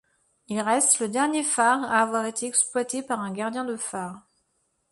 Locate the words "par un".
3.03-3.31